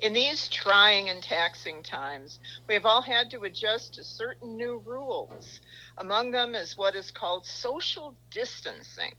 In 0.00 0.12
these 0.12 0.48
trying 0.48 1.08
and 1.08 1.22
taxing 1.22 1.82
times, 1.82 2.38
we 2.68 2.74
have 2.74 2.84
all 2.84 3.02
had 3.02 3.30
to 3.30 3.44
adjust 3.44 3.94
to 3.94 4.04
certain 4.04 4.56
new 4.56 4.82
rules. 4.84 5.60
Among 5.98 6.30
them 6.30 6.54
is 6.54 6.76
what 6.76 6.96
is 6.96 7.10
called 7.10 7.46
social 7.46 8.16
distancing. 8.30 9.14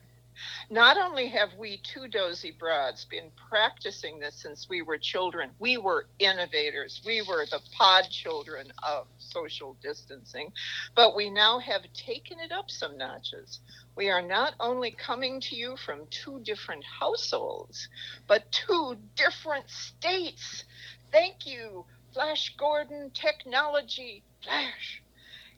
Not 0.70 0.98
only 0.98 1.30
have 1.30 1.54
we 1.57 1.77
two 1.77 2.07
dozy 2.09 2.52
broads 2.52 3.05
been 3.05 3.32
practicing 3.50 4.20
this 4.20 4.36
since 4.36 4.68
we 4.70 4.82
were 4.82 4.98
children, 4.98 5.52
we 5.59 5.77
were 5.77 6.07
innovators. 6.20 7.02
We 7.05 7.21
were 7.21 7.46
the 7.46 7.62
pod 7.78 8.10
children 8.10 8.73
of 8.84 9.07
social 9.18 9.78
distancing, 9.82 10.52
but 10.94 11.16
we 11.16 11.30
now 11.30 11.60
have 11.60 11.84
taken 11.94 12.39
it 12.39 12.52
up 12.52 12.70
some 12.70 12.98
notches. 12.98 13.62
We 13.96 14.09
are 14.09 14.21
not 14.21 14.55
only 14.59 14.91
coming 14.91 15.39
to 15.41 15.55
you 15.55 15.77
from 15.77 16.07
two 16.09 16.41
different 16.44 16.84
households, 16.84 17.88
but 18.27 18.52
two 18.52 18.98
different 19.16 19.70
states. 19.70 20.66
Thank 21.12 21.45
you, 21.48 21.85
Flash 22.13 22.55
Gordon 22.58 23.12
Technology 23.13 24.23
Flash. 24.44 25.02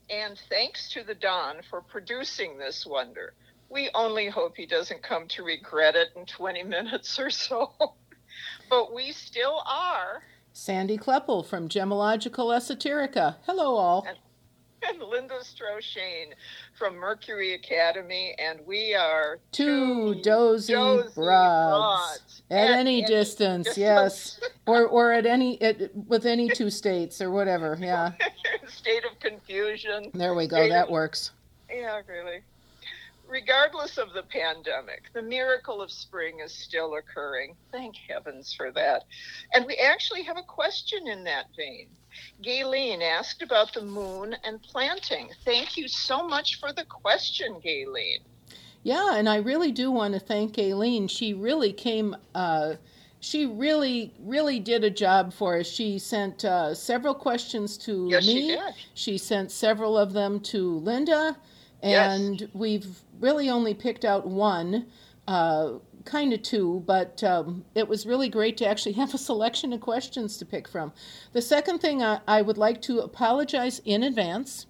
And 0.10 0.40
thanks 0.50 0.90
to 0.92 1.04
the 1.04 1.16
Don 1.16 1.62
for 1.70 1.82
producing 1.82 2.58
this 2.58 2.86
wonder. 2.86 3.34
We 3.70 3.90
only 3.94 4.30
hope 4.30 4.56
he 4.56 4.66
doesn't 4.68 5.04
come 5.04 5.28
to 5.30 5.44
regret 5.44 5.96
it 5.96 6.10
in 6.16 6.26
20 6.26 6.64
minutes 6.64 7.20
or 7.20 7.30
so. 7.30 7.74
but 8.70 8.94
we 8.94 9.12
still 9.12 9.62
are. 9.66 10.22
Sandy 10.54 10.98
Kleppel 10.98 11.46
from 11.46 11.68
Gemological 11.68 12.56
Esoterica. 12.56 13.36
Hello, 13.46 13.76
all. 13.76 14.06
And, 14.08 14.18
and 14.88 15.02
Linda 15.02 15.40
Stroshane 15.42 16.34
from 16.78 16.96
Mercury 16.96 17.54
Academy, 17.54 18.36
and 18.40 18.60
we 18.66 18.94
are 18.94 19.40
two, 19.52 20.16
two 20.16 20.22
dozy, 20.22 20.74
dozy 20.74 21.10
broads, 21.16 22.42
at, 22.50 22.58
at 22.58 22.70
any, 22.72 23.00
any 23.00 23.02
distance, 23.06 23.68
distance, 23.68 23.78
yes, 23.78 24.40
or 24.68 24.86
or 24.88 25.12
at 25.12 25.26
any 25.26 25.62
at, 25.62 25.96
with 26.08 26.26
any 26.26 26.50
two 26.50 26.70
states 26.70 27.22
or 27.22 27.32
whatever, 27.32 27.78
yeah. 27.82 28.12
State 28.68 29.06
of 29.06 29.20
confusion. 29.20 30.12
There 30.14 30.34
we 30.34 30.48
go. 30.48 30.68
That 30.68 30.86
of, 30.86 30.92
works. 30.92 31.32
Yeah, 31.70 32.02
really 32.08 32.42
regardless 33.28 33.98
of 33.98 34.14
the 34.14 34.24
pandemic, 34.24 35.12
the 35.14 35.22
miracle 35.22 35.82
of 35.82 35.92
spring 35.92 36.40
is 36.44 36.52
still 36.52 36.96
occurring. 36.96 37.56
Thank 37.72 37.96
heavens 38.10 38.54
for 38.54 38.72
that. 38.72 39.04
And 39.54 39.66
we 39.66 39.76
actually 39.76 40.24
have 40.24 40.38
a 40.38 40.44
question 40.44 41.08
in 41.08 41.24
that 41.26 41.46
vein. 41.56 41.88
Gayleen 42.44 43.02
asked 43.02 43.42
about 43.42 43.74
the 43.74 43.84
moon 43.84 44.36
and 44.44 44.62
planting. 44.62 45.30
Thank 45.46 45.78
you 45.78 45.88
so 45.88 46.28
much 46.28 46.60
for 46.60 46.74
the 46.74 46.86
question, 46.86 47.56
Gayleen. 47.64 48.20
Yeah, 48.84 49.16
and 49.16 49.28
I 49.28 49.38
really 49.38 49.72
do 49.72 49.92
want 49.92 50.14
to 50.14 50.20
thank 50.20 50.54
Gayleen. 50.54 51.10
She 51.10 51.34
really 51.34 51.74
came. 51.74 52.16
Uh, 52.34 52.76
she 53.20 53.46
really, 53.46 54.14
really 54.20 54.60
did 54.60 54.84
a 54.84 54.90
job 54.90 55.34
for 55.34 55.58
us. 55.58 55.68
She 55.68 56.00
sent 56.00 56.46
uh, 56.46 56.74
several 56.74 57.14
questions 57.14 57.78
to 57.80 58.08
yes, 58.10 58.26
me. 58.26 58.34
She, 58.34 58.48
did. 58.48 58.74
she 58.94 59.18
sent 59.18 59.52
several 59.52 59.98
of 59.98 60.14
them 60.14 60.40
to 60.42 60.78
Linda 60.80 61.36
and 61.82 62.42
yes. 62.42 62.50
we've 62.54 63.02
really 63.20 63.50
only 63.50 63.74
picked 63.74 64.06
out 64.06 64.28
one, 64.28 64.88
uh, 65.28 65.74
kind 66.06 66.34
of 66.34 66.42
two, 66.42 66.84
but 66.86 67.24
um, 67.24 67.66
it 67.76 67.88
was 67.88 68.06
really 68.06 68.30
great 68.30 68.58
to 68.58 68.68
actually 68.68 68.94
have 68.94 69.14
a 69.14 69.18
selection 69.18 69.74
of 69.74 69.82
questions 69.82 70.38
to 70.38 70.46
pick 70.46 70.68
from. 70.68 70.94
The 71.34 71.42
second 71.42 71.80
thing 71.80 72.02
I, 72.02 72.22
I 72.28 72.42
would 72.42 72.58
like 72.58 72.82
to 72.84 73.00
apologize 73.00 73.82
in 73.86 74.04
advance 74.04 74.66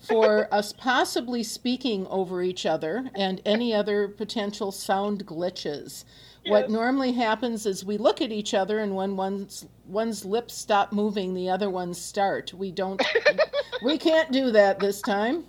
for 0.00 0.48
us 0.54 0.72
possibly 0.72 1.42
speaking 1.42 2.06
over 2.06 2.42
each 2.42 2.66
other 2.66 3.10
and 3.14 3.40
any 3.44 3.74
other 3.74 4.08
potential 4.08 4.72
sound 4.72 5.26
glitches. 5.26 6.04
Yes. 6.44 6.52
What 6.52 6.70
normally 6.70 7.12
happens 7.12 7.66
is 7.66 7.84
we 7.84 7.98
look 7.98 8.22
at 8.22 8.32
each 8.32 8.54
other, 8.54 8.78
and 8.78 8.94
when 8.96 9.16
one's 9.16 9.66
one's 9.86 10.24
lips 10.24 10.54
stop 10.54 10.92
moving, 10.92 11.34
the 11.34 11.50
other 11.50 11.68
ones 11.68 12.00
start. 12.00 12.54
We 12.54 12.70
don't. 12.70 13.02
we 13.82 13.98
can't 13.98 14.32
do 14.32 14.52
that 14.52 14.78
this 14.78 15.02
time 15.02 15.44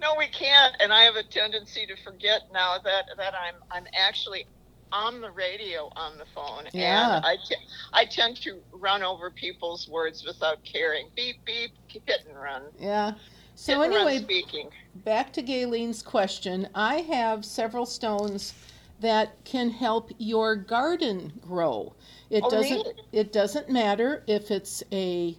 no, 0.00 0.14
we 0.16 0.26
can't. 0.28 0.74
And 0.80 0.92
I 0.92 1.02
have 1.02 1.16
a 1.16 1.22
tendency 1.22 1.86
to 1.86 1.96
forget 2.02 2.42
now 2.52 2.78
that 2.78 3.06
that 3.16 3.34
I'm 3.34 3.54
I'm 3.70 3.86
actually 3.94 4.46
on 4.92 5.20
the 5.20 5.30
radio 5.30 5.90
on 5.96 6.18
the 6.18 6.24
phone. 6.34 6.64
Yeah. 6.72 7.16
And 7.16 7.26
I, 7.26 7.36
t- 7.36 7.56
I 7.92 8.04
tend 8.04 8.36
to 8.42 8.58
run 8.72 9.02
over 9.02 9.30
people's 9.30 9.88
words 9.88 10.24
without 10.24 10.62
caring. 10.64 11.08
Beep, 11.14 11.44
beep, 11.44 11.72
hit 11.88 12.24
and 12.28 12.38
run. 12.40 12.62
Yeah. 12.78 13.12
So, 13.54 13.82
hit 13.82 13.92
anyway, 13.92 14.18
speaking. 14.18 14.70
back 15.04 15.32
to 15.34 15.42
Gayleen's 15.42 16.02
question. 16.02 16.68
I 16.74 16.96
have 17.02 17.44
several 17.44 17.86
stones 17.86 18.54
that 19.00 19.32
can 19.44 19.70
help 19.70 20.10
your 20.18 20.56
garden 20.56 21.32
grow. 21.40 21.94
It 22.30 22.42
oh, 22.44 22.50
doesn't 22.50 22.78
really? 22.78 22.94
it 23.12 23.32
doesn't 23.32 23.68
matter 23.70 24.22
if 24.26 24.50
it's 24.50 24.82
a 24.92 25.36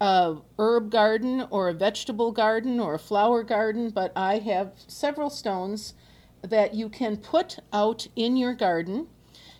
a 0.00 0.36
herb 0.58 0.90
garden 0.90 1.46
or 1.50 1.68
a 1.68 1.74
vegetable 1.74 2.32
garden 2.32 2.78
or 2.80 2.94
a 2.94 2.98
flower 2.98 3.42
garden, 3.42 3.90
but 3.90 4.12
I 4.14 4.38
have 4.38 4.72
several 4.86 5.30
stones 5.30 5.94
that 6.42 6.74
you 6.74 6.88
can 6.88 7.16
put 7.16 7.58
out 7.72 8.06
in 8.14 8.36
your 8.36 8.54
garden. 8.54 9.08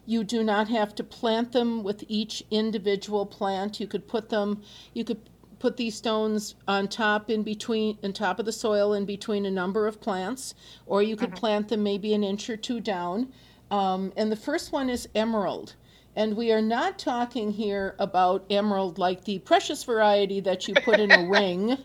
You 0.04 0.22
do 0.24 0.44
not 0.44 0.68
have 0.68 0.94
to 0.96 1.04
plant 1.04 1.52
them 1.52 1.82
with 1.82 2.04
each 2.06 2.42
individual 2.50 3.26
plant. 3.26 3.80
You 3.80 3.86
could 3.86 4.06
put 4.06 4.28
them, 4.28 4.62
you 4.92 5.04
could 5.04 5.20
put 5.58 5.76
these 5.76 5.96
stones 5.96 6.54
on 6.68 6.86
top 6.86 7.30
in 7.30 7.42
between, 7.42 7.98
on 8.04 8.12
top 8.12 8.38
of 8.38 8.44
the 8.44 8.52
soil 8.52 8.92
in 8.92 9.04
between 9.04 9.46
a 9.46 9.50
number 9.50 9.86
of 9.86 10.00
plants, 10.00 10.54
or 10.84 11.02
you 11.02 11.16
could 11.16 11.30
mm-hmm. 11.30 11.38
plant 11.38 11.68
them 11.68 11.82
maybe 11.82 12.14
an 12.14 12.22
inch 12.22 12.48
or 12.50 12.56
two 12.56 12.78
down. 12.78 13.32
Um, 13.70 14.12
and 14.16 14.30
the 14.30 14.36
first 14.36 14.70
one 14.70 14.90
is 14.90 15.08
emerald. 15.14 15.74
And 16.16 16.36
we 16.36 16.50
are 16.50 16.62
not 16.62 16.98
talking 16.98 17.52
here 17.52 17.94
about 17.98 18.44
emerald 18.50 18.98
like 18.98 19.24
the 19.24 19.38
precious 19.40 19.84
variety 19.84 20.40
that 20.40 20.66
you 20.66 20.74
put 20.74 20.98
in 20.98 21.12
a 21.12 21.28
ring. 21.28 21.78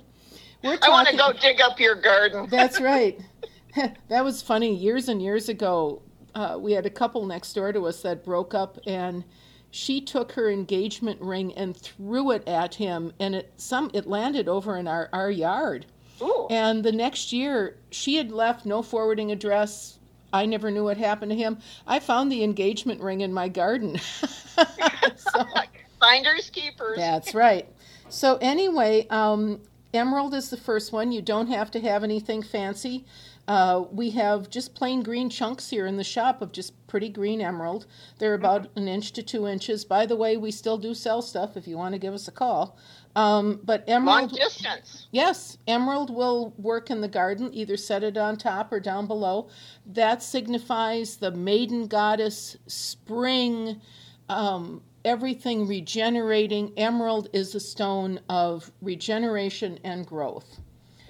We're 0.63 0.77
talking, 0.77 0.83
I 0.83 0.89
want 0.89 1.07
to 1.09 1.17
go 1.17 1.33
dig 1.33 1.61
up 1.61 1.79
your 1.79 1.95
garden. 1.95 2.47
that's 2.49 2.79
right. 2.79 3.19
that 4.09 4.23
was 4.23 4.41
funny. 4.41 4.75
Years 4.75 5.09
and 5.09 5.21
years 5.21 5.49
ago, 5.49 6.01
uh, 6.35 6.57
we 6.59 6.73
had 6.73 6.85
a 6.85 6.89
couple 6.89 7.25
next 7.25 7.53
door 7.53 7.71
to 7.71 7.85
us 7.87 8.01
that 8.01 8.23
broke 8.23 8.53
up, 8.53 8.77
and 8.85 9.23
she 9.69 10.01
took 10.01 10.33
her 10.33 10.49
engagement 10.49 11.21
ring 11.21 11.53
and 11.53 11.75
threw 11.75 12.31
it 12.31 12.47
at 12.47 12.75
him, 12.75 13.13
and 13.19 13.35
it 13.35 13.53
some 13.57 13.89
it 13.93 14.07
landed 14.07 14.47
over 14.47 14.77
in 14.77 14.87
our 14.87 15.09
our 15.13 15.31
yard. 15.31 15.85
Ooh. 16.21 16.47
And 16.49 16.83
the 16.83 16.91
next 16.91 17.33
year, 17.33 17.77
she 17.89 18.15
had 18.15 18.31
left 18.31 18.65
no 18.65 18.81
forwarding 18.81 19.31
address, 19.31 19.97
I 20.33 20.45
never 20.45 20.71
knew 20.71 20.83
what 20.83 20.97
happened 20.97 21.31
to 21.31 21.37
him. 21.37 21.59
I 21.85 21.99
found 21.99 22.31
the 22.31 22.43
engagement 22.43 23.01
ring 23.01 23.21
in 23.21 23.33
my 23.33 23.47
garden. 23.47 23.97
so, 23.99 25.45
Finders 25.99 26.49
keepers. 26.49 26.97
That's 26.97 27.35
right. 27.35 27.67
So 28.09 28.37
anyway, 28.41 29.07
um, 29.09 29.61
emerald 29.93 30.33
is 30.33 30.49
the 30.49 30.57
first 30.57 30.91
one. 30.91 31.11
You 31.11 31.21
don't 31.21 31.47
have 31.47 31.71
to 31.71 31.79
have 31.79 32.03
anything 32.03 32.41
fancy. 32.41 33.05
Uh, 33.47 33.85
we 33.91 34.11
have 34.11 34.49
just 34.49 34.75
plain 34.75 35.03
green 35.03 35.29
chunks 35.29 35.69
here 35.69 35.85
in 35.85 35.97
the 35.97 36.03
shop 36.03 36.41
of 36.41 36.51
just 36.51 36.73
pretty 36.87 37.09
green 37.09 37.41
emerald. 37.41 37.85
They're 38.17 38.33
about 38.33 38.63
mm-hmm. 38.63 38.79
an 38.79 38.87
inch 38.87 39.11
to 39.13 39.23
two 39.23 39.47
inches. 39.47 39.83
By 39.85 40.05
the 40.05 40.15
way, 40.15 40.37
we 40.37 40.51
still 40.51 40.77
do 40.77 40.93
sell 40.93 41.21
stuff 41.21 41.57
if 41.57 41.67
you 41.67 41.77
want 41.77 41.93
to 41.93 41.99
give 41.99 42.13
us 42.13 42.27
a 42.27 42.31
call. 42.31 42.77
Um, 43.15 43.59
but 43.63 43.83
emerald, 43.87 44.31
long 44.31 44.39
distance. 44.39 45.07
Yes, 45.11 45.57
emerald 45.67 46.09
will 46.09 46.53
work 46.57 46.89
in 46.89 47.01
the 47.01 47.07
garden. 47.07 47.49
Either 47.53 47.77
set 47.77 48.03
it 48.03 48.17
on 48.17 48.37
top 48.37 48.71
or 48.71 48.79
down 48.79 49.07
below. 49.07 49.49
That 49.85 50.23
signifies 50.23 51.17
the 51.17 51.31
maiden 51.31 51.87
goddess, 51.87 52.57
spring, 52.67 53.81
um, 54.29 54.81
everything 55.03 55.67
regenerating. 55.67 56.71
Emerald 56.77 57.29
is 57.33 57.53
a 57.55 57.59
stone 57.59 58.19
of 58.29 58.71
regeneration 58.81 59.79
and 59.83 60.05
growth. 60.05 60.59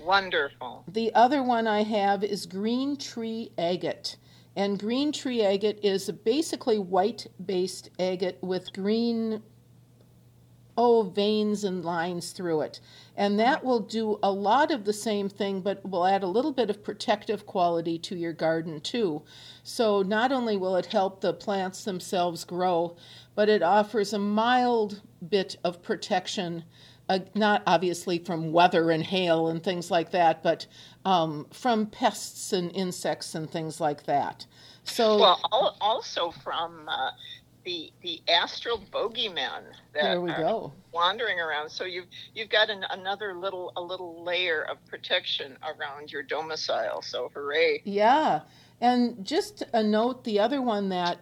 Wonderful. 0.03 0.83
The 0.87 1.13
other 1.13 1.43
one 1.43 1.67
I 1.67 1.83
have 1.83 2.23
is 2.23 2.45
green 2.45 2.97
tree 2.97 3.51
agate. 3.57 4.17
And 4.55 4.77
green 4.77 5.11
tree 5.11 5.43
agate 5.43 5.79
is 5.83 6.09
basically 6.09 6.79
white 6.79 7.27
based 7.45 7.89
agate 7.99 8.37
with 8.41 8.73
green 8.73 9.41
oh, 10.77 11.03
veins 11.03 11.63
and 11.63 11.83
lines 11.83 12.31
through 12.31 12.61
it. 12.61 12.79
And 13.15 13.39
that 13.39 13.63
will 13.63 13.79
do 13.79 14.19
a 14.23 14.31
lot 14.31 14.71
of 14.71 14.85
the 14.85 14.93
same 14.93 15.29
thing, 15.29 15.61
but 15.61 15.87
will 15.87 16.05
add 16.05 16.23
a 16.23 16.27
little 16.27 16.51
bit 16.51 16.69
of 16.69 16.83
protective 16.83 17.45
quality 17.45 17.99
to 17.99 18.15
your 18.15 18.33
garden 18.33 18.81
too. 18.81 19.21
So 19.63 20.01
not 20.01 20.31
only 20.31 20.57
will 20.57 20.75
it 20.75 20.87
help 20.87 21.21
the 21.21 21.33
plants 21.33 21.83
themselves 21.83 22.43
grow, 22.43 22.95
but 23.35 23.49
it 23.49 23.61
offers 23.61 24.13
a 24.13 24.19
mild 24.19 25.01
bit 25.29 25.57
of 25.63 25.83
protection. 25.83 26.63
Uh, 27.09 27.19
not 27.35 27.61
obviously 27.67 28.17
from 28.17 28.53
weather 28.53 28.89
and 28.89 29.03
hail 29.03 29.49
and 29.49 29.61
things 29.61 29.91
like 29.91 30.11
that, 30.11 30.41
but 30.41 30.65
um, 31.03 31.45
from 31.51 31.85
pests 31.85 32.53
and 32.53 32.73
insects 32.73 33.35
and 33.35 33.51
things 33.51 33.81
like 33.81 34.03
that. 34.03 34.45
So, 34.83 35.19
well, 35.19 35.77
also 35.81 36.31
from 36.31 36.87
uh, 36.87 37.11
the 37.63 37.91
the 38.01 38.21
astral 38.27 38.81
bogeymen 38.91 39.63
that 39.93 40.03
there 40.03 40.21
we 40.21 40.31
are 40.31 40.37
go. 40.37 40.73
wandering 40.91 41.39
around. 41.39 41.69
So 41.69 41.85
you've 41.85 42.07
you've 42.33 42.49
got 42.49 42.69
an, 42.69 42.85
another 42.89 43.33
little 43.33 43.71
a 43.75 43.81
little 43.81 44.23
layer 44.23 44.63
of 44.63 44.83
protection 44.87 45.57
around 45.63 46.11
your 46.11 46.23
domicile. 46.23 47.01
So 47.01 47.31
hooray! 47.33 47.81
Yeah, 47.83 48.41
and 48.79 49.25
just 49.25 49.63
a 49.73 49.83
note: 49.83 50.23
the 50.23 50.39
other 50.39 50.61
one 50.61 50.89
that 50.89 51.19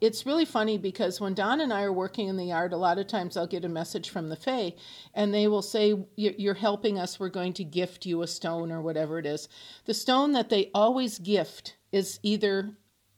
it's 0.00 0.26
really 0.26 0.44
funny 0.44 0.76
because 0.78 1.20
when 1.20 1.34
Don 1.34 1.60
and 1.60 1.72
I 1.72 1.82
are 1.82 1.92
working 1.92 2.28
in 2.28 2.36
the 2.36 2.44
yard, 2.44 2.72
a 2.72 2.76
lot 2.76 2.98
of 2.98 3.06
times 3.06 3.36
I'll 3.36 3.46
get 3.46 3.64
a 3.64 3.68
message 3.68 4.10
from 4.10 4.28
the 4.28 4.36
Fae 4.36 4.74
and 5.14 5.32
they 5.32 5.48
will 5.48 5.62
say, 5.62 5.94
You're 6.16 6.54
helping 6.54 6.98
us, 6.98 7.18
we're 7.18 7.30
going 7.30 7.54
to 7.54 7.64
gift 7.64 8.04
you 8.04 8.22
a 8.22 8.26
stone 8.26 8.70
or 8.70 8.82
whatever 8.82 9.18
it 9.18 9.26
is. 9.26 9.48
The 9.86 9.94
stone 9.94 10.32
that 10.32 10.50
they 10.50 10.70
always 10.74 11.18
gift 11.18 11.76
is 11.92 12.20
either 12.22 12.76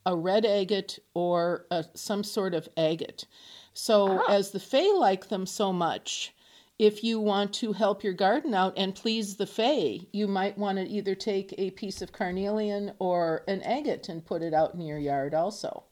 a 0.08 0.16
red 0.16 0.46
agate 0.46 0.98
or 1.12 1.66
a, 1.70 1.84
some 1.94 2.24
sort 2.24 2.54
of 2.54 2.66
agate. 2.78 3.26
So, 3.74 4.22
ah. 4.26 4.32
as 4.32 4.50
the 4.50 4.58
Fae 4.58 4.90
like 4.96 5.28
them 5.28 5.44
so 5.44 5.70
much, 5.70 6.34
if 6.78 7.04
you 7.04 7.20
want 7.20 7.52
to 7.54 7.74
help 7.74 8.02
your 8.02 8.14
garden 8.14 8.54
out 8.54 8.72
and 8.78 8.94
please 8.94 9.36
the 9.36 9.46
Fae, 9.46 9.98
you 10.10 10.26
might 10.26 10.56
want 10.56 10.78
to 10.78 10.88
either 10.88 11.14
take 11.14 11.54
a 11.58 11.72
piece 11.72 12.00
of 12.00 12.12
carnelian 12.12 12.92
or 12.98 13.44
an 13.48 13.60
agate 13.62 14.08
and 14.08 14.24
put 14.24 14.40
it 14.42 14.54
out 14.54 14.72
in 14.72 14.80
your 14.80 14.98
yard 14.98 15.34
also. 15.34 15.84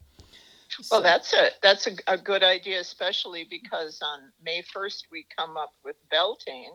Well, 0.91 1.03
that's 1.03 1.35
a 1.35 1.51
that's 1.63 1.87
a, 1.87 1.93
a, 2.07 2.19
good 2.19 2.43
idea, 2.43 2.81
especially 2.81 3.47
because 3.49 4.01
on 4.03 4.33
May 4.43 4.63
first 4.73 5.07
we 5.13 5.27
come 5.37 5.57
up 5.57 5.73
with 5.85 5.97
Beltane, 6.11 6.73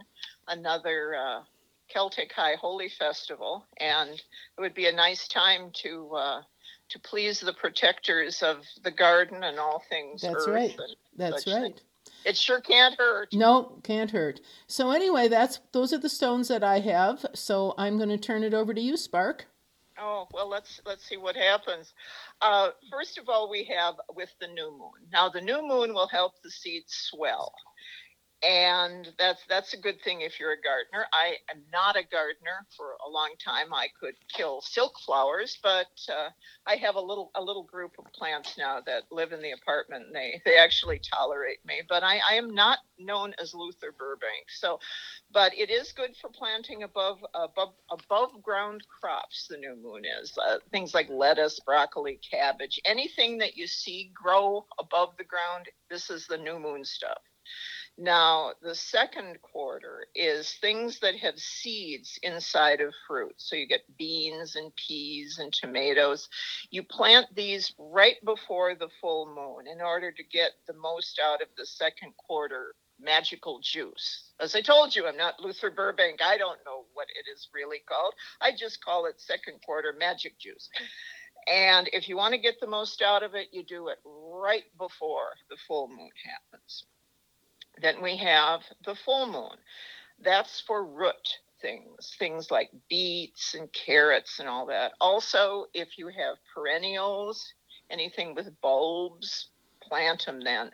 another 0.47 1.15
uh, 1.15 1.41
Celtic 1.89 2.31
High 2.31 2.55
Holy 2.55 2.89
Festival, 2.89 3.65
and 3.79 4.11
it 4.11 4.59
would 4.59 4.73
be 4.73 4.87
a 4.87 4.91
nice 4.91 5.27
time 5.27 5.71
to 5.83 6.09
uh, 6.15 6.41
to 6.91 6.99
please 6.99 7.39
the 7.39 7.53
protectors 7.53 8.43
of 8.43 8.65
the 8.83 8.91
garden 8.91 9.43
and 9.43 9.59
all 9.59 9.83
things. 9.89 10.21
That's 10.21 10.47
right. 10.47 10.77
That's 11.17 11.47
right. 11.47 11.73
Things. 11.73 11.81
It 12.23 12.37
sure 12.37 12.61
can't 12.61 12.95
hurt. 12.97 13.33
No, 13.33 13.79
can't 13.83 14.11
hurt. 14.11 14.41
So 14.67 14.91
anyway, 14.91 15.27
that's 15.27 15.59
those 15.71 15.91
are 15.93 15.97
the 15.97 16.09
stones 16.09 16.47
that 16.49 16.63
I 16.63 16.79
have. 16.79 17.25
So 17.33 17.73
I'm 17.77 17.97
going 17.97 18.09
to 18.09 18.17
turn 18.17 18.43
it 18.43 18.53
over 18.53 18.73
to 18.73 18.81
you, 18.81 18.97
Spark. 18.97 19.47
Oh 19.99 20.27
well, 20.33 20.49
let's 20.49 20.81
let's 20.85 21.07
see 21.07 21.17
what 21.17 21.35
happens. 21.35 21.93
Uh, 22.41 22.69
first 22.91 23.17
of 23.17 23.29
all, 23.29 23.49
we 23.49 23.63
have 23.75 23.95
with 24.15 24.29
the 24.39 24.47
new 24.47 24.71
moon. 24.71 25.07
Now, 25.11 25.29
the 25.29 25.41
new 25.41 25.61
moon 25.67 25.93
will 25.93 26.07
help 26.07 26.41
the 26.41 26.51
seeds 26.51 26.93
swell 26.93 27.53
and 28.43 29.09
that's 29.19 29.41
that's 29.49 29.73
a 29.73 29.77
good 29.77 30.01
thing 30.03 30.21
if 30.21 30.39
you're 30.39 30.53
a 30.53 30.61
gardener. 30.61 31.05
I 31.13 31.35
am 31.51 31.61
not 31.71 31.95
a 31.95 32.03
gardener. 32.03 32.65
For 32.75 32.95
a 33.05 33.09
long 33.09 33.31
time, 33.43 33.73
I 33.73 33.87
could 33.99 34.15
kill 34.35 34.61
silk 34.61 34.93
flowers, 35.05 35.57
but 35.61 35.87
uh, 36.09 36.29
I 36.65 36.75
have 36.77 36.95
a 36.95 37.01
little 37.01 37.31
a 37.35 37.43
little 37.43 37.63
group 37.63 37.93
of 37.99 38.05
plants 38.13 38.57
now 38.57 38.79
that 38.85 39.03
live 39.11 39.31
in 39.31 39.41
the 39.41 39.51
apartment. 39.51 40.07
And 40.07 40.15
they 40.15 40.41
they 40.45 40.57
actually 40.57 40.99
tolerate 40.99 41.59
me, 41.65 41.81
but 41.87 42.03
I, 42.03 42.19
I 42.29 42.35
am 42.35 42.55
not 42.55 42.79
known 42.99 43.33
as 43.41 43.53
Luther 43.53 43.93
Burbank. 43.97 44.47
So, 44.49 44.79
but 45.31 45.53
it 45.57 45.69
is 45.69 45.91
good 45.91 46.15
for 46.19 46.29
planting 46.29 46.83
above 46.83 47.19
above 47.35 47.73
above 47.91 48.41
ground 48.41 48.83
crops. 48.87 49.47
The 49.49 49.57
new 49.57 49.75
moon 49.75 50.03
is 50.21 50.35
uh, 50.37 50.57
things 50.71 50.95
like 50.95 51.09
lettuce, 51.09 51.59
broccoli, 51.59 52.19
cabbage, 52.29 52.79
anything 52.85 53.37
that 53.39 53.55
you 53.55 53.67
see 53.67 54.11
grow 54.15 54.65
above 54.79 55.09
the 55.17 55.25
ground. 55.25 55.67
This 55.91 56.09
is 56.09 56.25
the 56.27 56.37
new 56.37 56.59
moon 56.59 56.83
stuff. 56.85 57.19
Now, 57.97 58.53
the 58.61 58.73
second 58.73 59.41
quarter 59.41 60.07
is 60.15 60.53
things 60.53 60.99
that 61.01 61.15
have 61.17 61.37
seeds 61.37 62.17
inside 62.23 62.81
of 62.81 62.93
fruit. 63.07 63.33
So 63.37 63.55
you 63.55 63.67
get 63.67 63.97
beans 63.97 64.55
and 64.55 64.75
peas 64.75 65.37
and 65.39 65.53
tomatoes. 65.53 66.27
You 66.71 66.83
plant 66.83 67.27
these 67.35 67.73
right 67.77 68.15
before 68.25 68.75
the 68.75 68.89
full 68.99 69.27
moon 69.27 69.71
in 69.71 69.81
order 69.81 70.11
to 70.11 70.23
get 70.23 70.51
the 70.67 70.73
most 70.73 71.19
out 71.23 71.41
of 71.41 71.49
the 71.57 71.65
second 71.65 72.13
quarter 72.17 72.75
magical 72.99 73.59
juice. 73.61 74.31
As 74.39 74.55
I 74.55 74.61
told 74.61 74.95
you, 74.95 75.07
I'm 75.07 75.17
not 75.17 75.39
Luther 75.39 75.71
Burbank. 75.71 76.21
I 76.21 76.37
don't 76.37 76.59
know 76.65 76.85
what 76.93 77.07
it 77.09 77.29
is 77.31 77.49
really 77.53 77.81
called. 77.87 78.13
I 78.39 78.51
just 78.55 78.83
call 78.83 79.05
it 79.05 79.19
second 79.19 79.59
quarter 79.65 79.93
magic 79.97 80.39
juice. 80.39 80.69
And 81.51 81.89
if 81.91 82.07
you 82.07 82.15
want 82.15 82.33
to 82.33 82.39
get 82.39 82.59
the 82.59 82.67
most 82.67 83.01
out 83.01 83.23
of 83.23 83.35
it, 83.35 83.47
you 83.51 83.63
do 83.63 83.87
it 83.87 83.97
right 84.05 84.65
before 84.77 85.33
the 85.49 85.57
full 85.67 85.87
moon 85.87 86.11
happens. 86.23 86.85
Then 87.81 88.01
we 88.01 88.17
have 88.17 88.61
the 88.85 88.95
full 88.95 89.27
moon. 89.27 89.57
That's 90.23 90.61
for 90.61 90.85
root 90.85 91.39
things, 91.61 92.15
things 92.17 92.51
like 92.51 92.69
beets 92.89 93.55
and 93.55 93.71
carrots 93.73 94.39
and 94.39 94.47
all 94.47 94.65
that. 94.67 94.93
Also, 94.99 95.65
if 95.73 95.97
you 95.97 96.07
have 96.07 96.37
perennials, 96.53 97.53
anything 97.89 98.35
with 98.35 98.59
bulbs, 98.61 99.49
plant 99.81 100.25
them 100.25 100.41
then. 100.41 100.71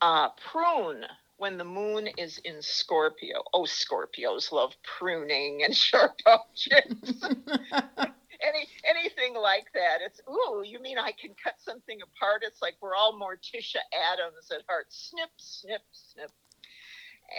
Uh, 0.00 0.28
prune 0.50 1.04
when 1.36 1.58
the 1.58 1.64
moon 1.64 2.08
is 2.18 2.38
in 2.44 2.62
Scorpio. 2.62 3.42
Oh, 3.52 3.62
Scorpios 3.62 4.52
love 4.52 4.74
pruning 4.98 5.62
and 5.64 5.76
sharp 5.76 6.18
objects. 6.26 7.24
Any 8.42 8.68
anything 8.84 9.34
like 9.34 9.66
that. 9.72 9.93
It's 10.04 10.20
ooh, 10.28 10.62
you 10.64 10.80
mean 10.80 10.98
I 10.98 11.12
can 11.12 11.34
cut 11.42 11.54
something 11.58 11.98
apart? 12.02 12.42
It's 12.46 12.60
like 12.60 12.74
we're 12.80 12.94
all 12.94 13.18
Morticia 13.18 13.80
Addams 14.12 14.50
at 14.52 14.62
heart. 14.68 14.86
Snip, 14.90 15.30
snip, 15.38 15.82
snip. 15.92 16.30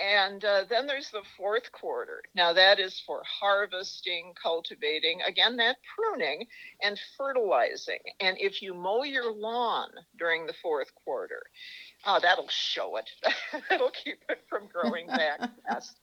And 0.01 0.43
uh, 0.43 0.63
then 0.67 0.87
there's 0.87 1.11
the 1.11 1.21
fourth 1.37 1.71
quarter. 1.71 2.23
Now, 2.33 2.53
that 2.53 2.79
is 2.79 2.99
for 3.05 3.21
harvesting, 3.23 4.33
cultivating, 4.41 5.21
again, 5.21 5.57
that 5.57 5.77
pruning 5.95 6.47
and 6.81 6.99
fertilizing. 7.15 7.99
And 8.19 8.35
if 8.39 8.61
you 8.61 8.73
mow 8.73 9.03
your 9.03 9.31
lawn 9.31 9.89
during 10.17 10.47
the 10.47 10.55
fourth 10.61 10.93
quarter, 10.95 11.43
oh, 12.05 12.19
that'll 12.21 12.47
show 12.49 12.97
it. 12.97 13.09
It'll 13.71 13.91
keep 13.91 14.19
it 14.29 14.43
from 14.47 14.67
growing 14.67 15.07
back 15.07 15.39
fast. 15.67 15.99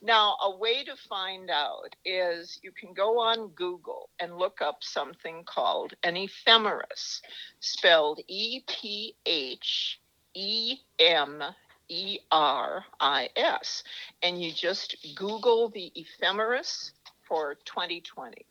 Now, 0.00 0.36
a 0.42 0.56
way 0.56 0.84
to 0.84 0.96
find 1.08 1.50
out 1.50 1.94
is 2.04 2.58
you 2.62 2.72
can 2.72 2.92
go 2.94 3.18
on 3.20 3.48
Google 3.48 4.10
and 4.20 4.36
look 4.36 4.60
up 4.62 4.78
something 4.80 5.44
called 5.44 5.94
an 6.02 6.16
ephemeris, 6.16 7.20
spelled 7.60 8.20
E 8.28 8.60
P 8.66 9.14
H 9.26 10.00
E 10.34 10.78
M 10.98 11.42
E 11.88 12.18
R 12.30 12.84
I 13.00 13.28
S. 13.36 13.84
And 14.22 14.42
you 14.42 14.52
just 14.52 14.96
Google 15.14 15.68
the 15.68 15.92
ephemeris 15.94 16.92
for 17.28 17.56
2020. 17.66 18.46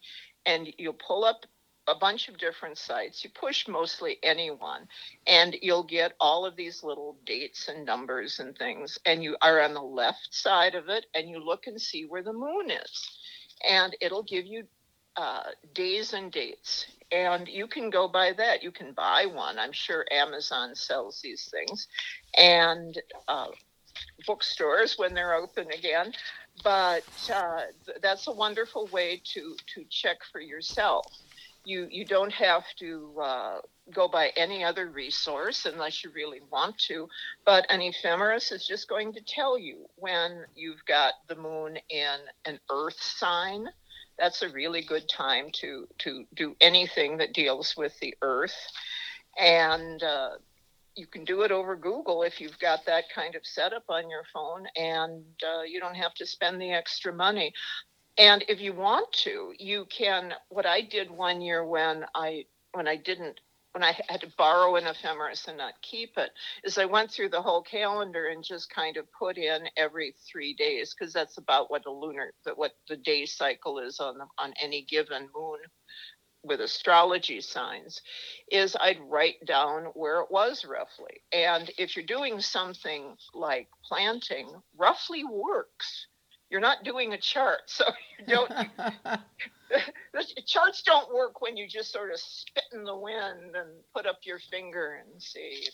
And 0.45 0.73
you'll 0.77 0.93
pull 0.93 1.23
up 1.23 1.45
a 1.87 1.95
bunch 1.95 2.29
of 2.29 2.37
different 2.37 2.77
sites. 2.77 3.23
You 3.23 3.29
push 3.31 3.67
mostly 3.67 4.17
anyone, 4.23 4.87
and 5.27 5.55
you'll 5.61 5.83
get 5.83 6.13
all 6.19 6.45
of 6.45 6.55
these 6.55 6.83
little 6.83 7.17
dates 7.25 7.67
and 7.67 7.85
numbers 7.85 8.39
and 8.39 8.57
things. 8.57 8.97
And 9.05 9.23
you 9.23 9.35
are 9.41 9.61
on 9.61 9.73
the 9.73 9.81
left 9.81 10.29
side 10.31 10.75
of 10.75 10.89
it, 10.89 11.05
and 11.15 11.29
you 11.29 11.43
look 11.43 11.67
and 11.67 11.79
see 11.79 12.05
where 12.05 12.23
the 12.23 12.33
moon 12.33 12.71
is. 12.71 13.09
And 13.67 13.95
it'll 14.01 14.23
give 14.23 14.45
you 14.45 14.65
uh, 15.17 15.43
days 15.73 16.13
and 16.13 16.31
dates 16.31 16.85
and 17.11 17.47
you 17.47 17.67
can 17.67 17.89
go 17.89 18.07
by 18.07 18.33
that. 18.33 18.63
You 18.63 18.71
can 18.71 18.93
buy 18.93 19.25
one. 19.25 19.59
I'm 19.59 19.73
sure 19.73 20.05
Amazon 20.11 20.75
sells 20.75 21.19
these 21.21 21.49
things, 21.51 21.87
and 22.37 22.99
uh, 23.27 23.47
bookstores 24.25 24.97
when 24.97 25.13
they're 25.13 25.35
open 25.35 25.71
again. 25.71 26.13
But 26.63 27.03
uh, 27.33 27.61
th- 27.85 27.97
that's 28.01 28.27
a 28.27 28.31
wonderful 28.31 28.87
way 28.91 29.21
to 29.33 29.55
to 29.75 29.85
check 29.89 30.17
for 30.31 30.39
yourself. 30.41 31.05
You 31.63 31.87
you 31.91 32.05
don't 32.05 32.33
have 32.33 32.63
to 32.79 33.13
uh, 33.21 33.59
go 33.93 34.07
by 34.07 34.31
any 34.35 34.63
other 34.63 34.89
resource 34.89 35.65
unless 35.65 36.03
you 36.03 36.11
really 36.11 36.41
want 36.51 36.77
to. 36.87 37.07
But 37.45 37.65
an 37.69 37.81
ephemeris 37.81 38.51
is 38.51 38.65
just 38.67 38.89
going 38.89 39.13
to 39.13 39.21
tell 39.21 39.57
you 39.57 39.85
when 39.95 40.45
you've 40.55 40.83
got 40.85 41.13
the 41.27 41.35
moon 41.35 41.77
in 41.89 42.17
an 42.45 42.59
Earth 42.71 43.01
sign. 43.01 43.67
That's 44.17 44.41
a 44.41 44.49
really 44.49 44.81
good 44.81 45.07
time 45.09 45.49
to 45.61 45.87
to 45.99 46.25
do 46.35 46.55
anything 46.61 47.17
that 47.17 47.33
deals 47.33 47.75
with 47.77 47.97
the 47.99 48.15
earth. 48.21 48.55
And 49.37 50.03
uh, 50.03 50.29
you 50.95 51.07
can 51.07 51.23
do 51.23 51.41
it 51.41 51.51
over 51.51 51.75
google 51.75 52.23
if 52.23 52.41
you've 52.41 52.59
got 52.59 52.85
that 52.85 53.05
kind 53.13 53.35
of 53.35 53.45
setup 53.45 53.83
on 53.89 54.09
your 54.09 54.23
phone 54.33 54.67
and 54.75 55.23
uh, 55.43 55.61
you 55.61 55.79
don't 55.79 55.95
have 55.95 56.13
to 56.15 56.25
spend 56.25 56.61
the 56.61 56.71
extra 56.71 57.13
money 57.13 57.53
and 58.17 58.43
if 58.47 58.61
you 58.61 58.73
want 58.73 59.11
to 59.11 59.53
you 59.59 59.85
can 59.85 60.33
what 60.49 60.65
i 60.65 60.81
did 60.81 61.09
one 61.11 61.41
year 61.41 61.65
when 61.65 62.05
i 62.15 62.45
when 62.73 62.87
i 62.87 62.95
didn't 62.95 63.39
when 63.73 63.83
I 63.83 63.97
had 64.09 64.21
to 64.21 64.31
borrow 64.37 64.75
an 64.75 64.85
ephemeris 64.85 65.47
and 65.47 65.57
not 65.57 65.81
keep 65.81 66.17
it, 66.17 66.31
is 66.63 66.77
I 66.77 66.85
went 66.85 67.11
through 67.11 67.29
the 67.29 67.41
whole 67.41 67.61
calendar 67.61 68.27
and 68.27 68.43
just 68.43 68.69
kind 68.69 68.97
of 68.97 69.05
put 69.17 69.37
in 69.37 69.67
every 69.77 70.13
three 70.29 70.53
days 70.53 70.93
because 70.93 71.13
that's 71.13 71.37
about 71.37 71.71
what 71.71 71.83
the 71.83 71.91
lunar, 71.91 72.33
what 72.55 72.73
the 72.89 72.97
day 72.97 73.25
cycle 73.25 73.79
is 73.79 73.99
on 73.99 74.17
the, 74.17 74.25
on 74.37 74.53
any 74.61 74.83
given 74.83 75.29
moon 75.35 75.59
with 76.43 76.61
astrology 76.61 77.39
signs 77.39 78.01
is 78.51 78.75
I'd 78.79 78.99
write 79.01 79.45
down 79.45 79.85
where 79.93 80.21
it 80.21 80.31
was 80.31 80.65
roughly. 80.65 81.21
And 81.31 81.69
if 81.77 81.95
you're 81.95 82.05
doing 82.05 82.41
something 82.41 83.15
like 83.33 83.67
planting, 83.85 84.49
roughly 84.77 85.23
works. 85.23 86.07
You're 86.51 86.61
not 86.61 86.83
doing 86.83 87.13
a 87.13 87.17
chart, 87.17 87.61
so 87.67 87.85
you 88.19 88.25
don't 88.27 88.51
the 90.13 90.41
charts 90.45 90.81
don't 90.83 91.13
work 91.13 91.41
when 91.41 91.55
you 91.57 91.67
just 91.67 91.91
sort 91.91 92.11
of 92.11 92.19
spit 92.19 92.65
in 92.73 92.83
the 92.83 92.95
wind 92.95 93.55
and 93.55 93.69
put 93.95 94.05
up 94.05 94.19
your 94.23 94.39
finger 94.51 95.01
and 95.01 95.21
see. 95.21 95.67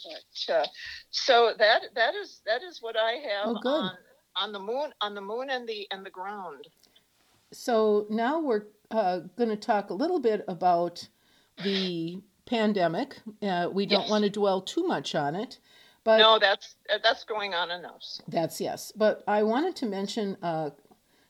But 0.48 0.53
uh, 0.53 0.65
so 1.10 1.53
that 1.57 1.81
that 1.96 2.15
is 2.15 2.41
that 2.46 2.62
is 2.63 2.81
what 2.81 2.96
I 2.96 3.13
have 3.13 3.55
oh, 3.65 3.69
on 3.69 3.91
on 4.36 4.51
the 4.51 4.60
moon 4.60 4.91
on 5.01 5.15
the 5.15 5.22
moon 5.22 5.50
and 5.50 5.67
the 5.67 5.88
and 5.91 6.05
the 6.05 6.10
ground. 6.12 6.67
So 7.51 8.05
now 8.10 8.39
we're 8.39 8.65
uh, 8.91 9.19
going 9.38 9.50
to 9.50 9.55
talk 9.55 9.89
a 9.89 9.93
little 9.93 10.19
bit 10.19 10.43
about 10.48 11.07
the 11.63 12.22
pandemic. 12.46 13.19
Uh, 13.41 13.69
we 13.72 13.86
don't 13.86 14.01
Yes. 14.01 14.10
want 14.10 14.24
to 14.25 14.29
dwell 14.29 14.62
too 14.62 14.86
much 14.86 15.15
on 15.15 15.36
it, 15.36 15.57
but 16.07 16.17
no, 16.19 16.39
that's 16.39 16.75
uh, 16.91 16.99
that's 17.03 17.25
going 17.25 17.53
on 17.53 17.69
enough. 17.69 18.01
So. 18.01 18.23
that's 18.29 18.61
yes. 18.61 18.93
But 18.95 19.23
I 19.27 19.43
wanted 19.43 19.75
to 19.77 19.85
mention 19.85 20.37
uh, 20.41 20.69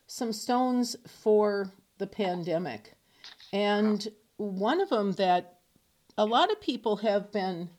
some 0.06 0.32
stones 0.32 0.94
for 1.06 1.72
the 1.98 2.06
pandemic, 2.06 2.94
and 3.52 4.06
one 4.36 4.80
of 4.80 4.88
them 4.90 5.12
that 5.12 5.58
a 6.16 6.24
lot 6.24 6.52
of 6.52 6.60
people 6.60 6.98
have 6.98 7.32
been 7.32 7.70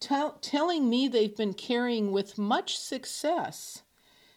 tell 0.00 0.32
telling 0.40 0.90
me 0.90 1.06
they've 1.06 1.36
been 1.36 1.54
carrying 1.54 2.10
with 2.10 2.36
much 2.38 2.76
success 2.76 3.82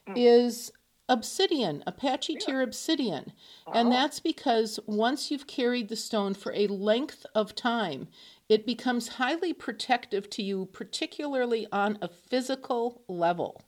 Mm. 0.08 0.13
is 0.15 0.72
obsidian, 1.08 1.84
Apache 1.88 2.36
tear 2.36 2.62
obsidian. 2.62 3.34
And 3.74 3.89
Oh. 3.89 3.91
that's 3.91 4.19
because 4.19 4.79
once 4.86 5.29
you've 5.29 5.48
carried 5.48 5.89
the 5.89 5.96
stone 5.96 6.34
for 6.36 6.53
a 6.53 6.67
length 6.67 7.25
of 7.36 7.53
time, 7.55 8.08
it 8.50 8.65
becomes 8.65 9.08
highly 9.08 9.53
protective 9.53 10.29
to 10.32 10.44
you, 10.44 10.65
particularly 10.74 11.68
on 11.72 11.98
a 12.01 12.08
physical 12.08 13.03
level. 13.08 13.62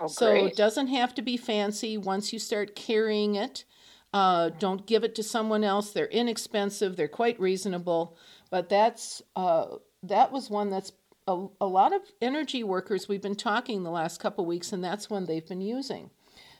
Oh, 0.00 0.08
So 0.08 0.30
great. 0.32 0.52
it 0.52 0.56
doesn't 0.56 0.88
have 0.88 1.14
to 1.14 1.22
be 1.22 1.36
fancy 1.36 1.96
once 1.96 2.32
you 2.32 2.38
start 2.38 2.74
carrying 2.74 3.36
it. 3.36 3.64
Uh, 4.12 4.50
don't 4.58 4.86
give 4.86 5.04
it 5.04 5.14
to 5.14 5.22
someone 5.22 5.62
else. 5.62 5.90
They're 5.90 6.06
inexpensive. 6.06 6.96
They're 6.96 7.08
quite 7.08 7.38
reasonable. 7.38 8.16
But 8.50 8.68
that's 8.68 9.22
uh, 9.36 9.76
that 10.02 10.32
was 10.32 10.50
one 10.50 10.70
that's 10.70 10.92
a, 11.26 11.46
a 11.60 11.66
lot 11.66 11.92
of 11.92 12.02
energy 12.20 12.62
workers 12.64 13.08
we've 13.08 13.22
been 13.22 13.34
talking 13.34 13.82
the 13.82 13.90
last 13.90 14.20
couple 14.20 14.46
weeks, 14.46 14.72
and 14.72 14.82
that's 14.82 15.10
one 15.10 15.24
they've 15.24 15.46
been 15.46 15.60
using. 15.60 16.10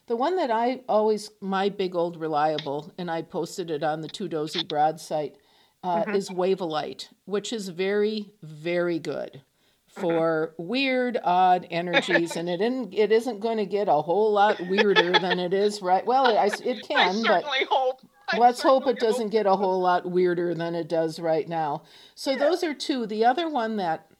The 0.07 0.17
one 0.17 0.37
that 0.37 0.51
I 0.51 0.83
always 0.89 1.31
my 1.41 1.69
big 1.69 1.95
old 1.97 2.17
reliable, 2.21 2.93
and 2.99 3.11
I 3.11 3.23
posted 3.23 3.71
it 3.71 3.83
on 3.83 4.01
the 4.03 4.09
Two 4.09 4.29
Dozy 4.29 4.63
Broad 4.63 5.01
site, 5.01 5.37
uh, 5.83 6.03
mm-hmm. 6.03 6.15
is 6.15 6.31
Wavellite, 6.31 7.09
which 7.25 7.53
is 7.53 7.69
very 7.69 8.31
very 8.43 8.99
good 8.99 9.33
mm-hmm. 9.33 10.01
for 10.01 10.55
weird, 10.59 11.19
odd 11.23 11.67
energies, 11.71 12.37
and 12.37 12.49
it 12.49 12.61
isn't 12.61 12.95
it 12.95 13.13
isn't 13.13 13.41
going 13.41 13.59
to 13.59 13.67
get 13.67 13.89
a 13.89 14.03
whole 14.03 14.33
lot 14.33 14.61
weirder 14.69 15.19
than 15.19 15.39
it 15.39 15.53
is 15.53 15.83
right. 15.83 16.05
Well, 16.05 16.27
I, 16.27 16.51
it 16.65 16.85
I 16.91 17.13
can, 17.13 17.23
but 17.23 17.45
hope. 17.69 18.01
Let's 18.37 18.61
hope 18.61 18.89
it 18.89 18.99
doesn't 18.99 19.29
get 19.29 19.47
a 19.47 19.55
whole 19.55 19.81
lot 19.81 20.11
weirder 20.11 20.53
than 20.53 20.75
it 20.75 20.89
does 20.89 21.21
right 21.21 21.49
now. 21.49 21.85
So 22.17 22.35
those 22.35 22.65
are 22.65 22.75
two. 22.75 23.07
The 23.07 23.25
other 23.25 23.49
one 23.49 23.77
that 23.77 24.11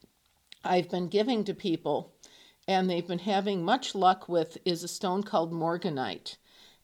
I've 0.63 0.89
been 0.89 1.09
giving 1.09 1.43
to 1.45 1.55
people 1.55 2.13
and 2.69 2.91
they've 2.91 3.07
been 3.07 3.21
having 3.21 3.65
much 3.65 3.95
luck 3.95 4.29
with 4.29 4.59
is 4.65 4.83
a 4.83 4.89
stone 4.89 5.23
called 5.23 5.53
morganite. 5.53 6.37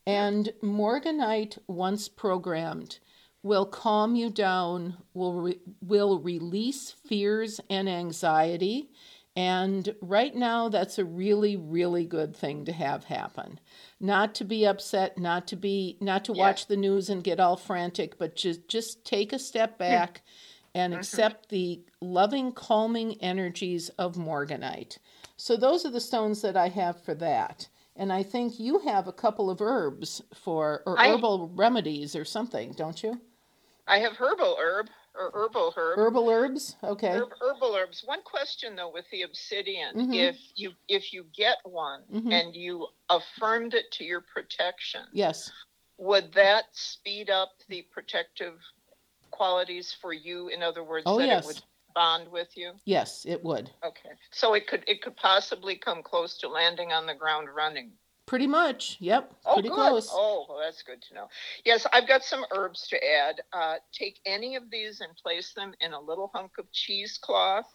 Mm-hmm. 0.07 0.11
And 0.11 0.53
morganite, 0.63 1.59
once 1.67 2.09
programmed, 2.09 2.99
will 3.43 3.67
calm 3.67 4.15
you 4.15 4.31
down, 4.31 4.97
will 5.15 5.41
re- 5.43 5.61
will 5.81 6.21
release 6.21 6.91
fears 6.91 7.61
and 7.69 7.89
anxiety. 7.89 8.91
And 9.35 9.95
right 10.03 10.35
now, 10.35 10.69
that's 10.69 10.99
a 10.99 11.05
really, 11.05 11.57
really 11.57 12.05
good 12.05 12.37
thing 12.37 12.67
to 12.67 12.73
have 12.73 13.05
happen. 13.05 13.59
Not 13.99 14.35
to 14.37 14.45
be 14.45 14.67
upset, 14.67 15.17
not 15.17 15.47
to 15.49 15.57
be, 15.57 15.97
not 16.01 16.25
to 16.27 16.35
Yeah. 16.35 16.41
watch 16.41 16.67
the 16.67 16.77
news 16.77 17.09
and 17.09 17.25
get 17.25 17.41
all 17.41 17.57
frantic, 17.57 18.19
but 18.19 18.37
just 18.37 18.69
just 18.69 19.05
take 19.05 19.33
a 19.33 19.39
step 19.39 19.79
back 19.79 20.23
and 20.75 20.93
mm-hmm. 20.93 21.01
accept 21.01 21.49
the 21.49 21.83
loving, 22.01 22.53
calming 22.53 23.21
energies 23.23 23.89
of 23.91 24.17
morganite. 24.17 24.99
So 25.37 25.57
those 25.57 25.85
are 25.85 25.91
the 25.91 26.01
stones 26.01 26.43
that 26.43 26.57
I 26.57 26.69
have 26.69 27.03
for 27.03 27.15
that. 27.15 27.69
And 27.97 28.13
I 28.13 28.23
think 28.23 28.59
you 28.59 28.81
have 28.81 29.07
a 29.07 29.13
couple 29.13 29.51
of 29.51 29.61
herbs 29.61 30.23
for 30.35 30.83
or 30.87 30.99
I- 30.99 31.09
herbal 31.09 31.53
remedies 31.55 32.15
or 32.15 32.25
something, 32.25 32.73
don't 32.73 33.03
you? 33.03 33.21
I 33.87 33.99
have 33.99 34.17
herbal 34.17 34.57
herb 34.61 34.89
or 35.15 35.31
herbal 35.35 35.73
herb. 35.77 35.99
Herbal 35.99 36.29
herbs? 36.31 36.77
Okay. 36.85 37.09
Herb, 37.09 37.31
herbal 37.41 37.75
herbs. 37.75 38.03
One 38.05 38.23
question 38.23 38.77
though 38.77 38.91
with 38.91 39.05
the 39.11 39.23
obsidian, 39.23 39.95
Mhm. 39.97 40.15
if 40.15 40.39
you 40.55 40.75
if 40.89 41.13
you 41.13 41.25
get 41.35 41.59
one 41.65 42.05
Mhm. 42.11 42.33
and 42.33 42.55
you 42.57 42.89
affirmed 43.11 43.75
it 43.75 43.91
to 43.93 44.05
your 44.05 44.21
protection, 44.21 45.07
Yes. 45.13 45.51
would 45.99 46.33
that 46.33 46.75
speed 46.75 47.29
up 47.31 47.51
the 47.69 47.83
protective 47.83 48.61
qualities 49.31 49.93
for 49.93 50.13
you? 50.13 50.49
In 50.49 50.63
other 50.63 50.85
words, 50.85 51.05
Oh, 51.07 51.19
that 51.19 51.27
yes. 51.27 51.45
it 51.45 51.47
would 51.49 51.63
bond 51.95 52.29
with 52.31 52.57
you. 52.57 52.81
Yes, 52.87 53.27
it 53.27 53.43
would. 53.45 53.71
Okay, 53.83 54.13
so 54.31 54.55
it 54.55 54.67
could 54.67 54.85
it 54.89 55.03
could 55.03 55.17
possibly 55.17 55.77
come 55.77 56.03
close 56.03 56.39
to 56.39 56.49
landing 56.49 56.93
on 56.93 57.05
the 57.07 57.15
ground 57.15 57.55
running. 57.55 57.99
Pretty 58.27 58.47
much. 58.47 58.97
Yep. 59.01 59.35
Oh, 59.45 59.55
Pretty 59.55 59.69
good. 59.69 59.75
close. 59.75 60.09
Oh, 60.11 60.47
well, 60.49 60.59
that's 60.59 60.83
good 60.83 61.03
to 61.03 61.15
know. 61.15 61.29
Yes, 61.65 61.87
I've 61.93 62.07
got 62.07 62.23
some 62.23 62.45
herbs 62.55 62.87
to 62.89 62.97
add. 63.05 63.43
Uh, 63.53 63.75
take 63.93 64.21
any 64.25 64.55
of 64.55 64.71
these 64.71 65.01
and 65.01 65.15
place 65.17 65.53
them 65.55 65.75
in 65.81 65.93
a 65.93 66.01
little 66.01 66.31
hunk 66.33 66.53
of 66.59 66.71
cheesecloth 66.73 67.67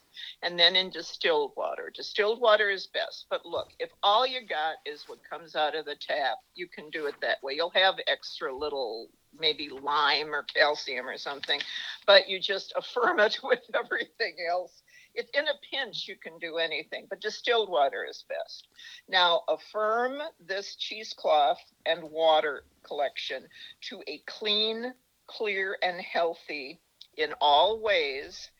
and 0.41 0.57
then 0.57 0.75
in 0.75 0.89
distilled 0.89 1.51
water. 1.57 1.91
Distilled 1.93 2.39
water 2.39 2.69
is 2.69 2.87
best. 2.87 3.25
But 3.29 3.45
look, 3.45 3.67
if 3.79 3.89
all 4.01 4.25
you 4.25 4.47
got 4.47 4.77
is 4.85 5.03
what 5.07 5.19
comes 5.29 5.55
out 5.55 5.75
of 5.75 5.85
the 5.85 5.95
tap, 5.95 6.37
you 6.55 6.67
can 6.67 6.89
do 6.91 7.07
it 7.07 7.15
that 7.21 7.43
way. 7.43 7.53
You'll 7.53 7.69
have 7.71 7.95
extra 8.07 8.55
little, 8.55 9.09
maybe 9.37 9.69
lime 9.69 10.33
or 10.33 10.43
calcium 10.43 11.07
or 11.07 11.17
something, 11.17 11.59
but 12.05 12.29
you 12.29 12.39
just 12.39 12.73
affirm 12.77 13.19
it 13.19 13.37
with 13.43 13.59
everything 13.75 14.37
else. 14.49 14.81
In 15.17 15.47
a 15.47 15.59
pinch, 15.71 16.07
you 16.07 16.15
can 16.15 16.37
do 16.37 16.57
anything, 16.57 17.07
but 17.09 17.21
distilled 17.21 17.69
water 17.69 18.05
is 18.07 18.23
best. 18.29 18.67
Now, 19.09 19.41
affirm 19.47 20.21
this 20.39 20.75
cheesecloth 20.75 21.59
and 21.87 22.03
water 22.03 22.65
collection 22.83 23.47
to 23.89 24.03
a 24.07 24.19
clean, 24.27 24.93
clear, 25.25 25.77
and 25.81 25.99
healthy 25.99 26.79
in 27.17 27.33
all 27.41 27.79
ways 27.81 28.51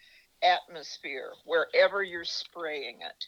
atmosphere 0.42 1.34
wherever 1.46 2.02
you're 2.02 2.24
spraying 2.24 3.02
it. 3.02 3.26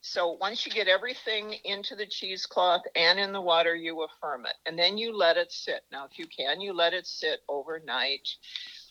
So 0.00 0.38
once 0.40 0.64
you 0.64 0.72
get 0.72 0.88
everything 0.88 1.56
into 1.64 1.94
the 1.94 2.06
cheesecloth 2.06 2.82
and 2.96 3.20
in 3.20 3.32
the 3.32 3.42
water, 3.42 3.76
you 3.76 4.02
affirm 4.04 4.46
it, 4.46 4.54
and 4.64 4.78
then 4.78 4.96
you 4.96 5.14
let 5.14 5.36
it 5.36 5.52
sit. 5.52 5.82
Now, 5.92 6.06
if 6.10 6.18
you 6.18 6.26
can, 6.26 6.62
you 6.62 6.72
let 6.72 6.94
it 6.94 7.06
sit 7.06 7.40
overnight, 7.46 8.26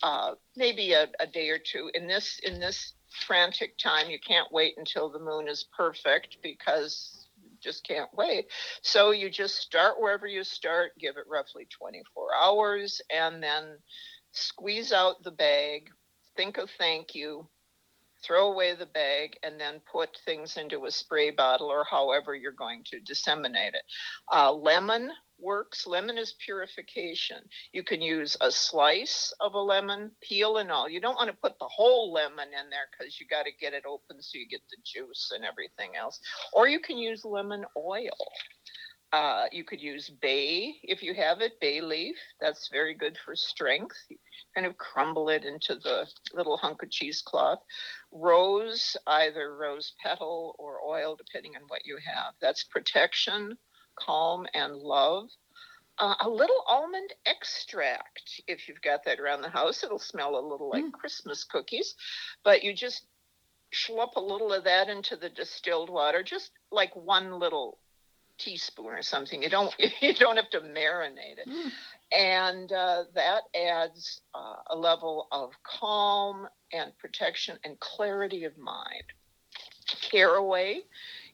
uh, 0.04 0.34
maybe 0.54 0.92
a, 0.92 1.08
a 1.18 1.26
day 1.26 1.48
or 1.48 1.58
two. 1.58 1.90
In 1.94 2.06
this 2.06 2.38
in 2.44 2.60
this 2.60 2.92
frantic 3.26 3.78
time, 3.78 4.10
you 4.10 4.18
can't 4.18 4.50
wait 4.52 4.74
until 4.76 5.10
the 5.10 5.18
moon 5.18 5.48
is 5.48 5.66
perfect 5.76 6.38
because 6.42 7.26
you 7.42 7.50
just 7.60 7.84
can't 7.86 8.10
wait. 8.14 8.46
So 8.82 9.10
you 9.10 9.30
just 9.30 9.56
start 9.56 10.00
wherever 10.00 10.26
you 10.26 10.44
start, 10.44 10.92
give 10.98 11.16
it 11.16 11.24
roughly 11.28 11.66
24 11.70 12.28
hours, 12.42 13.00
and 13.14 13.42
then 13.42 13.78
squeeze 14.32 14.92
out 14.92 15.22
the 15.22 15.30
bag. 15.30 15.90
Think 16.36 16.58
of 16.58 16.70
thank 16.78 17.14
you, 17.14 17.48
throw 18.22 18.52
away 18.52 18.74
the 18.74 18.86
bag, 18.86 19.36
and 19.42 19.60
then 19.60 19.80
put 19.90 20.16
things 20.24 20.56
into 20.56 20.84
a 20.84 20.90
spray 20.90 21.30
bottle 21.30 21.68
or 21.68 21.84
however 21.84 22.34
you're 22.34 22.52
going 22.52 22.84
to 22.90 23.00
disseminate 23.00 23.74
it. 23.74 23.82
Uh, 24.32 24.52
lemon 24.52 25.10
works. 25.40 25.86
Lemon 25.86 26.18
is 26.18 26.34
purification. 26.44 27.38
You 27.72 27.82
can 27.82 28.00
use 28.00 28.36
a 28.40 28.50
slice 28.50 29.32
of 29.40 29.54
a 29.54 29.58
lemon, 29.60 30.10
peel 30.20 30.58
and 30.58 30.70
all. 30.70 30.88
You 30.88 31.00
don't 31.00 31.16
want 31.16 31.30
to 31.30 31.36
put 31.36 31.58
the 31.58 31.68
whole 31.68 32.12
lemon 32.12 32.48
in 32.48 32.70
there 32.70 32.88
because 32.90 33.20
you 33.20 33.26
got 33.26 33.44
to 33.44 33.52
get 33.60 33.72
it 33.72 33.84
open 33.86 34.20
so 34.20 34.38
you 34.38 34.48
get 34.48 34.62
the 34.70 34.76
juice 34.84 35.32
and 35.34 35.44
everything 35.44 35.96
else. 35.96 36.20
Or 36.52 36.68
you 36.68 36.80
can 36.80 36.98
use 36.98 37.24
lemon 37.24 37.64
oil. 37.76 38.16
Uh, 39.10 39.44
you 39.52 39.64
could 39.64 39.80
use 39.80 40.10
bay 40.20 40.76
if 40.82 41.02
you 41.02 41.14
have 41.14 41.40
it, 41.40 41.58
bay 41.60 41.80
leaf. 41.80 42.16
That's 42.40 42.68
very 42.70 42.94
good 42.94 43.16
for 43.24 43.34
strength. 43.34 43.96
You 44.10 44.18
kind 44.54 44.66
of 44.66 44.76
crumble 44.76 45.30
it 45.30 45.44
into 45.44 45.76
the 45.76 46.06
little 46.34 46.58
hunk 46.58 46.82
of 46.82 46.90
cheesecloth. 46.90 47.60
Rose, 48.12 48.96
either 49.06 49.56
rose 49.56 49.94
petal 50.02 50.54
or 50.58 50.80
oil, 50.86 51.16
depending 51.16 51.56
on 51.56 51.62
what 51.68 51.86
you 51.86 51.96
have. 52.04 52.34
That's 52.42 52.64
protection, 52.64 53.56
calm, 54.04 54.46
and 54.54 54.76
love. 54.76 55.28
Uh, 55.98 56.14
a 56.20 56.28
little 56.28 56.62
almond 56.68 57.12
extract, 57.26 58.40
if 58.46 58.68
you've 58.68 58.80
got 58.82 59.04
that 59.04 59.18
around 59.18 59.42
the 59.42 59.48
house. 59.48 59.82
It'll 59.82 59.98
smell 59.98 60.36
a 60.38 60.48
little 60.48 60.68
like 60.70 60.84
Mm. 60.84 60.92
Christmas 60.92 61.42
cookies, 61.44 61.94
but 62.44 62.62
you 62.62 62.72
just 62.72 63.06
schlop 63.74 64.14
a 64.16 64.20
little 64.20 64.52
of 64.52 64.64
that 64.64 64.88
into 64.88 65.16
the 65.16 65.28
distilled 65.28 65.90
water, 65.90 66.22
just 66.22 66.52
like 66.70 66.94
one 66.94 67.38
little 67.38 67.78
teaspoon 68.38 68.86
or 68.86 69.02
something. 69.02 69.42
You 69.42 69.50
don't 69.50 69.74
you 70.00 70.14
don't 70.14 70.36
have 70.36 70.50
to 70.50 70.60
marinate 70.60 71.38
it, 71.38 71.48
Mm. 71.48 71.72
and 72.12 72.72
uh, 72.72 73.04
that 73.14 73.42
adds 73.54 74.20
uh, 74.34 74.56
a 74.68 74.76
level 74.76 75.26
of 75.32 75.50
calm 75.64 76.48
and 76.72 76.96
protection 76.98 77.58
and 77.64 77.78
clarity 77.80 78.44
of 78.44 78.56
mind. 78.56 79.04
Caraway 80.00 80.82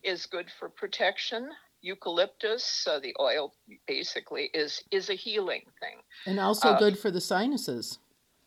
is 0.02 0.26
good 0.26 0.50
for 0.59 0.68
protection. 0.68 1.50
Eucalyptus, 1.85 2.87
uh, 2.88 2.99
the 2.99 3.14
oil 3.21 3.55
basically 3.87 4.50
is 4.55 4.83
is 4.91 5.11
a 5.11 5.14
healing 5.14 5.62
thing. 5.81 5.99
And 6.26 6.41
also 6.41 6.71
Uh, 6.71 6.79
good 6.79 6.99
for 6.99 7.11
the 7.11 7.21
sinuses 7.21 7.99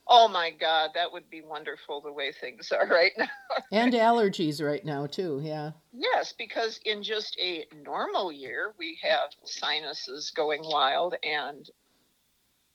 Oh 0.09 0.27
my 0.29 0.51
God, 0.51 0.91
that 0.93 1.11
would 1.11 1.29
be 1.29 1.41
wonderful 1.41 1.99
the 1.99 2.11
way 2.13 2.31
things 2.31 2.71
are 2.71 2.87
right 2.99 3.11
now. 3.17 3.27
and 3.71 3.93
allergies 3.93 4.65
right 4.65 4.83
now 4.83 5.05
too. 5.05 5.41
Yeah. 5.43 5.71
Yes, 5.93 6.33
because 6.37 6.79
in 6.85 7.03
just 7.03 7.37
a 7.39 7.67
normal 7.83 8.31
year, 8.31 8.73
we 8.79 8.97
have 9.03 9.31
sinuses 9.43 10.31
going 10.31 10.61
wild, 10.63 11.15
and 11.23 11.69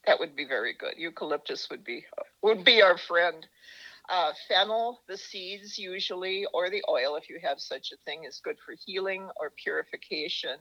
that 0.05 0.19
would 0.19 0.35
be 0.35 0.45
very 0.45 0.73
good. 0.73 0.93
Eucalyptus 0.97 1.69
would 1.69 1.83
be 1.83 2.05
would 2.41 2.63
be 2.63 2.81
our 2.81 2.97
friend. 2.97 3.47
Uh, 4.09 4.33
fennel, 4.49 5.01
the 5.07 5.17
seeds 5.17 5.77
usually, 5.77 6.45
or 6.53 6.69
the 6.69 6.83
oil, 6.89 7.15
if 7.15 7.29
you 7.29 7.39
have 7.41 7.59
such 7.59 7.91
a 7.93 7.97
thing, 8.03 8.25
is 8.25 8.41
good 8.43 8.57
for 8.65 8.75
healing 8.85 9.29
or 9.39 9.51
purification. 9.51 10.57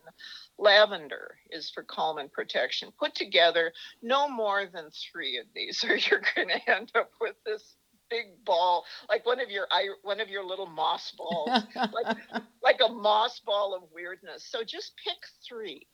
Lavender 0.59 1.37
is 1.51 1.71
for 1.71 1.83
calm 1.83 2.19
and 2.19 2.31
protection. 2.33 2.93
Put 2.99 3.17
together 3.17 3.73
no 4.01 4.29
more 4.29 4.67
than 4.67 4.91
three 4.91 5.39
of 5.39 5.47
these, 5.55 5.83
or 5.89 5.97
you're 5.97 6.23
going 6.37 6.49
to 6.49 6.71
end 6.71 6.93
up 6.95 7.11
with 7.21 7.35
this 7.45 7.77
big 8.09 8.45
ball, 8.45 8.85
like 9.09 9.27
one 9.27 9.41
of 9.41 9.51
your 9.51 9.67
one 10.03 10.21
of 10.21 10.29
your 10.29 10.45
little 10.45 10.67
moss 10.67 11.13
balls, 11.17 11.65
like 11.75 12.17
like 12.63 12.81
a 12.85 12.93
moss 12.93 13.41
ball 13.41 13.75
of 13.75 13.83
weirdness. 13.93 14.47
So 14.51 14.63
just 14.63 14.93
pick 15.03 15.17
three. 15.49 15.87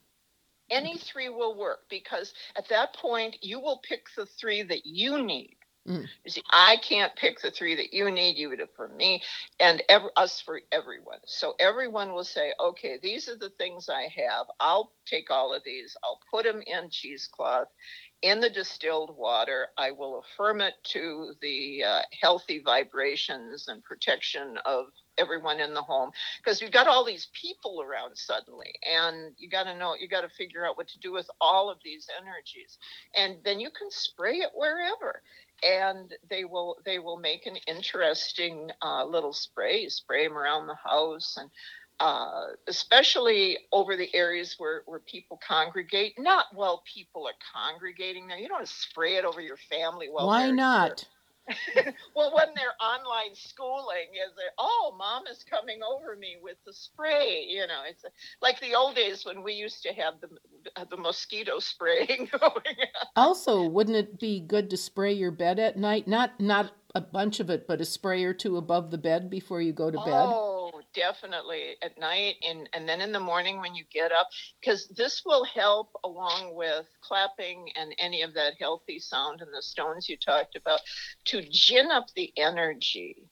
Any 0.70 0.98
three 0.98 1.30
will 1.30 1.56
work 1.56 1.80
because 1.88 2.34
at 2.56 2.68
that 2.68 2.94
point 2.94 3.36
you 3.40 3.58
will 3.58 3.80
pick 3.88 4.04
the 4.16 4.26
three 4.26 4.62
that 4.64 4.84
you 4.84 5.22
need 5.22 5.57
Mm. 5.88 6.06
You 6.24 6.30
see, 6.30 6.42
I 6.50 6.76
can't 6.86 7.16
pick 7.16 7.40
the 7.40 7.50
three 7.50 7.74
that 7.76 7.94
you 7.94 8.10
need. 8.10 8.36
You 8.36 8.50
would 8.50 8.58
have 8.58 8.74
for 8.76 8.88
me, 8.88 9.22
and 9.58 9.82
us 10.16 10.40
for 10.40 10.60
everyone. 10.70 11.18
So 11.24 11.54
everyone 11.58 12.12
will 12.12 12.24
say, 12.24 12.52
okay, 12.60 12.98
these 13.02 13.28
are 13.28 13.36
the 13.36 13.50
things 13.50 13.88
I 13.88 14.02
have. 14.16 14.46
I'll 14.60 14.92
take 15.06 15.30
all 15.30 15.54
of 15.54 15.62
these. 15.64 15.96
I'll 16.04 16.20
put 16.30 16.44
them 16.44 16.62
in 16.66 16.90
cheesecloth, 16.90 17.68
in 18.22 18.40
the 18.40 18.50
distilled 18.50 19.16
water. 19.16 19.68
I 19.78 19.92
will 19.92 20.20
affirm 20.20 20.60
it 20.60 20.74
to 20.92 21.32
the 21.40 21.84
uh, 21.84 22.02
healthy 22.20 22.60
vibrations 22.62 23.68
and 23.68 23.82
protection 23.82 24.58
of 24.66 24.86
everyone 25.16 25.60
in 25.60 25.74
the 25.74 25.82
home 25.82 26.10
because 26.38 26.60
you've 26.60 26.70
got 26.70 26.86
all 26.86 27.04
these 27.04 27.28
people 27.32 27.82
around 27.82 28.16
suddenly 28.16 28.72
and 28.88 29.32
you 29.36 29.48
got 29.48 29.64
to 29.64 29.76
know 29.76 29.94
you 29.98 30.08
got 30.08 30.20
to 30.20 30.28
figure 30.28 30.64
out 30.64 30.76
what 30.76 30.86
to 30.88 30.98
do 31.00 31.12
with 31.12 31.28
all 31.40 31.68
of 31.68 31.78
these 31.84 32.08
energies 32.20 32.78
and 33.16 33.36
then 33.44 33.58
you 33.58 33.68
can 33.76 33.90
spray 33.90 34.36
it 34.36 34.50
wherever 34.54 35.20
and 35.62 36.14
they 36.28 36.44
will 36.44 36.76
they 36.84 36.98
will 36.98 37.18
make 37.18 37.46
an 37.46 37.56
interesting 37.66 38.70
uh, 38.82 39.04
little 39.04 39.32
spray 39.32 39.88
spray 39.88 40.26
them 40.26 40.36
around 40.36 40.66
the 40.66 40.74
house 40.74 41.36
and 41.38 41.50
uh, 42.00 42.46
especially 42.68 43.58
over 43.72 43.96
the 43.96 44.08
areas 44.14 44.54
where, 44.58 44.82
where 44.86 45.00
people 45.00 45.40
congregate 45.46 46.14
not 46.16 46.46
while 46.54 46.84
people 46.92 47.26
are 47.26 47.34
congregating 47.54 48.28
there 48.28 48.38
you 48.38 48.48
don't 48.48 48.68
spray 48.68 49.16
it 49.16 49.24
over 49.24 49.40
your 49.40 49.56
family 49.70 50.08
while 50.08 50.26
why 50.26 50.50
not 50.50 51.04
well, 52.16 52.34
when 52.34 52.48
they're 52.54 52.76
online 52.80 53.34
schooling, 53.34 54.08
is 54.14 54.32
it? 54.36 54.52
Oh, 54.58 54.94
mom 54.98 55.26
is 55.26 55.44
coming 55.48 55.80
over 55.82 56.16
me 56.16 56.36
with 56.42 56.56
the 56.66 56.72
spray. 56.72 57.46
You 57.48 57.66
know, 57.66 57.82
it's 57.88 58.04
like 58.42 58.60
the 58.60 58.74
old 58.74 58.94
days 58.94 59.24
when 59.24 59.42
we 59.42 59.54
used 59.54 59.82
to 59.82 59.92
have 59.92 60.14
the 60.20 60.28
the 60.90 60.96
mosquito 60.96 61.58
spraying 61.58 62.28
going. 62.40 62.76
Also, 63.16 63.68
wouldn't 63.68 63.96
it 63.96 64.18
be 64.18 64.40
good 64.40 64.70
to 64.70 64.76
spray 64.76 65.12
your 65.12 65.30
bed 65.30 65.58
at 65.58 65.76
night? 65.76 66.06
Not 66.06 66.40
not 66.40 66.72
a 66.94 67.00
bunch 67.00 67.40
of 67.40 67.50
it, 67.50 67.66
but 67.66 67.80
a 67.80 67.84
spray 67.84 68.24
or 68.24 68.34
two 68.34 68.56
above 68.56 68.90
the 68.90 68.98
bed 68.98 69.30
before 69.30 69.60
you 69.60 69.72
go 69.72 69.90
to 69.90 69.98
bed. 69.98 70.06
Oh, 70.08 70.77
definitely 70.94 71.76
at 71.82 71.98
night 71.98 72.36
and 72.46 72.68
and 72.72 72.88
then 72.88 73.00
in 73.00 73.12
the 73.12 73.20
morning 73.20 73.60
when 73.60 73.74
you 73.74 73.84
get 73.92 74.12
up 74.12 74.28
because 74.60 74.88
this 74.88 75.22
will 75.24 75.44
help 75.44 75.90
along 76.04 76.54
with 76.54 76.86
clapping 77.00 77.68
and 77.76 77.94
any 77.98 78.22
of 78.22 78.34
that 78.34 78.54
healthy 78.58 78.98
sound 78.98 79.40
and 79.40 79.50
the 79.52 79.62
stones 79.62 80.08
you 80.08 80.16
talked 80.16 80.56
about 80.56 80.80
to 81.24 81.42
gin 81.50 81.90
up 81.90 82.06
the 82.14 82.32
energy 82.36 83.28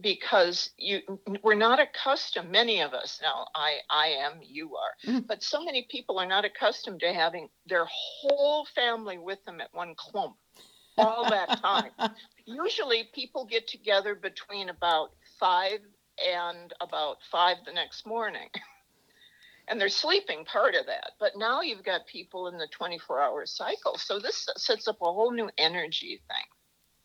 because 0.00 0.70
you 0.76 1.00
we're 1.42 1.54
not 1.54 1.80
accustomed 1.80 2.50
many 2.50 2.80
of 2.80 2.92
us 2.92 3.18
now 3.22 3.46
i 3.54 3.76
i 3.90 4.06
am 4.08 4.34
you 4.42 4.76
are 4.76 5.12
mm. 5.12 5.26
but 5.26 5.42
so 5.42 5.64
many 5.64 5.86
people 5.90 6.18
are 6.18 6.26
not 6.26 6.44
accustomed 6.44 7.00
to 7.00 7.12
having 7.12 7.48
their 7.66 7.86
whole 7.90 8.66
family 8.74 9.18
with 9.18 9.44
them 9.44 9.60
at 9.60 9.72
one 9.72 9.94
clump 9.96 10.36
all 10.96 11.28
that 11.28 11.60
time 11.60 11.90
usually 12.46 13.08
people 13.14 13.44
get 13.44 13.66
together 13.68 14.14
between 14.14 14.68
about 14.68 15.10
five 15.38 15.80
and 16.26 16.72
about 16.80 17.18
five 17.30 17.58
the 17.64 17.72
next 17.72 18.06
morning. 18.06 18.48
and 19.68 19.80
they're 19.80 19.88
sleeping 19.88 20.44
part 20.44 20.74
of 20.74 20.86
that. 20.86 21.12
But 21.18 21.32
now 21.36 21.60
you've 21.60 21.84
got 21.84 22.06
people 22.06 22.48
in 22.48 22.58
the 22.58 22.68
24 22.70 23.20
hour 23.20 23.46
cycle. 23.46 23.96
So 23.96 24.18
this 24.18 24.48
sets 24.56 24.88
up 24.88 24.98
a 25.00 25.04
whole 25.04 25.32
new 25.32 25.50
energy 25.58 26.20
thing. 26.28 26.46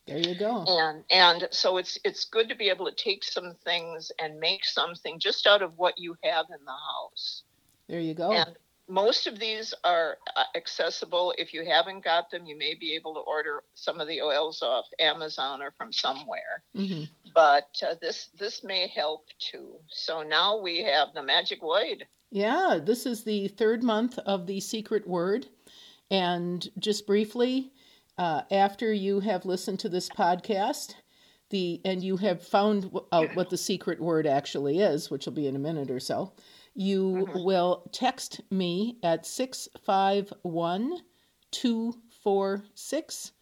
There 0.06 0.18
you 0.18 0.38
go. 0.38 0.64
And 0.66 1.02
and 1.10 1.48
so 1.50 1.78
it's 1.78 1.98
it's 2.04 2.26
good 2.26 2.48
to 2.50 2.54
be 2.54 2.68
able 2.68 2.86
to 2.90 2.94
take 2.94 3.24
some 3.24 3.54
things 3.64 4.12
and 4.18 4.38
make 4.38 4.64
something 4.64 5.18
just 5.18 5.46
out 5.46 5.62
of 5.62 5.78
what 5.78 5.98
you 5.98 6.16
have 6.22 6.46
in 6.50 6.62
the 6.64 6.72
house. 6.72 7.42
There 7.88 8.00
you 8.00 8.12
go. 8.12 8.32
And 8.32 8.54
most 8.86 9.26
of 9.26 9.38
these 9.38 9.72
are 9.82 10.18
uh, 10.36 10.44
accessible. 10.54 11.32
If 11.38 11.54
you 11.54 11.64
haven't 11.64 12.04
got 12.04 12.30
them, 12.30 12.44
you 12.44 12.56
may 12.58 12.74
be 12.74 12.94
able 12.94 13.14
to 13.14 13.20
order 13.20 13.62
some 13.74 13.98
of 13.98 14.08
the 14.08 14.20
oils 14.20 14.62
off 14.62 14.84
Amazon 14.98 15.62
or 15.62 15.70
from 15.78 15.90
somewhere. 15.90 16.62
Mm-hmm. 16.76 17.04
But 17.34 17.82
uh, 17.82 17.94
this 18.00 18.28
this 18.38 18.62
may 18.62 18.88
help 18.88 19.26
too. 19.38 19.76
So 19.88 20.22
now 20.22 20.60
we 20.60 20.82
have 20.84 21.08
the 21.14 21.22
magic 21.22 21.62
word. 21.62 22.06
Yeah, 22.30 22.78
this 22.82 23.06
is 23.06 23.24
the 23.24 23.48
third 23.48 23.82
month 23.82 24.18
of 24.18 24.46
the 24.46 24.60
secret 24.60 25.06
word, 25.06 25.46
and 26.10 26.68
just 26.78 27.06
briefly, 27.06 27.72
uh, 28.18 28.42
after 28.50 28.92
you 28.92 29.20
have 29.20 29.44
listened 29.44 29.80
to 29.80 29.88
this 29.88 30.08
podcast. 30.08 30.94
The, 31.50 31.80
and 31.84 32.02
you 32.02 32.16
have 32.16 32.42
found 32.42 32.90
out 33.12 33.36
what 33.36 33.50
the 33.50 33.58
secret 33.58 34.00
word 34.00 34.26
actually 34.26 34.80
is, 34.80 35.10
which 35.10 35.26
will 35.26 35.34
be 35.34 35.46
in 35.46 35.54
a 35.54 35.60
minute 35.60 35.90
or 35.90 36.00
so 36.00 36.32
you 36.74 37.26
mm-hmm. 37.28 37.44
will 37.44 37.88
text 37.92 38.40
me 38.50 38.98
at 39.02 39.24
651 39.24 40.98
246 41.52 43.32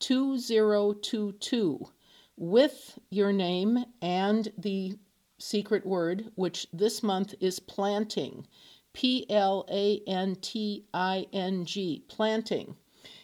2022 0.00 1.88
with 2.36 2.98
your 3.10 3.32
name 3.32 3.84
and 4.00 4.52
the 4.58 4.98
secret 5.38 5.84
word, 5.86 6.30
which 6.34 6.66
this 6.72 7.02
month 7.02 7.34
is 7.40 7.60
planting. 7.60 8.46
P 8.92 9.26
L 9.30 9.64
A 9.70 10.02
N 10.06 10.36
T 10.36 10.84
I 10.92 11.26
N 11.32 11.64
G, 11.64 12.04
planting. 12.08 12.76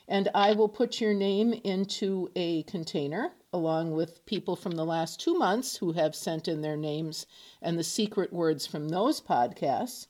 And 0.08 0.28
I 0.34 0.52
will 0.52 0.68
put 0.68 1.00
your 1.00 1.12
name 1.12 1.52
into 1.52 2.30
a 2.34 2.62
container 2.62 3.32
along 3.52 3.92
with 3.92 4.24
people 4.26 4.56
from 4.56 4.72
the 4.72 4.84
last 4.84 5.20
two 5.20 5.34
months 5.34 5.76
who 5.76 5.92
have 5.92 6.14
sent 6.14 6.48
in 6.48 6.60
their 6.60 6.76
names 6.76 7.26
and 7.62 7.78
the 7.78 7.84
secret 7.84 8.32
words 8.32 8.66
from 8.66 8.88
those 8.88 9.20
podcasts. 9.20 10.06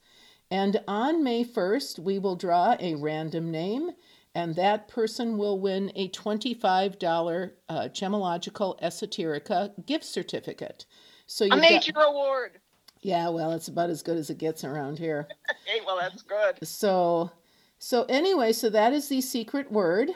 And 0.51 0.81
on 0.89 1.23
May 1.23 1.45
1st, 1.45 1.99
we 1.99 2.19
will 2.19 2.37
draw 2.37 2.77
a 2.81 2.95
random 2.95 3.51
name, 3.51 3.91
and 4.35 4.55
that 4.57 4.89
person 4.89 5.39
will 5.39 5.59
win 5.59 5.91
a 5.95 6.09
$25 6.11 7.51
uh, 7.69 7.75
Gemological 7.89 8.81
Esoterica 8.81 9.73
gift 9.87 10.05
certificate. 10.05 10.87
So 11.27 11.45
you 11.45 11.53
a 11.53 11.57
major 11.57 11.93
got, 11.93 12.11
award. 12.11 12.59
Yeah, 13.01 13.29
well, 13.29 13.53
it's 13.53 13.69
about 13.69 13.91
as 13.91 14.03
good 14.03 14.17
as 14.17 14.31
it 14.31 14.39
gets 14.39 14.65
around 14.65 14.99
here. 14.99 15.29
hey, 15.65 15.81
well, 15.87 15.99
that's 15.99 16.23
good. 16.23 16.67
So, 16.67 17.31
so 17.79 18.05
anyway, 18.05 18.53
so 18.53 18.71
that 18.71 18.93
is 18.93 19.09
the 19.09 19.21
secret 19.21 19.71
word. 19.71 20.11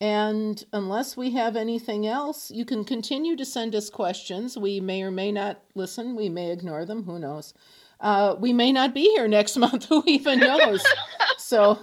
And 0.00 0.62
unless 0.72 1.16
we 1.16 1.30
have 1.32 1.56
anything 1.56 2.06
else, 2.06 2.50
you 2.50 2.64
can 2.64 2.84
continue 2.84 3.36
to 3.36 3.44
send 3.44 3.74
us 3.74 3.88
questions. 3.88 4.58
We 4.58 4.80
may 4.80 5.02
or 5.02 5.10
may 5.10 5.32
not 5.32 5.62
listen. 5.74 6.16
We 6.16 6.28
may 6.28 6.50
ignore 6.50 6.84
them. 6.84 7.04
Who 7.04 7.18
knows? 7.18 7.54
Uh, 8.00 8.34
we 8.38 8.52
may 8.52 8.72
not 8.72 8.92
be 8.92 9.02
here 9.02 9.28
next 9.28 9.56
month. 9.58 9.86
Who 9.86 10.02
even 10.06 10.40
knows? 10.40 10.84
so. 11.38 11.78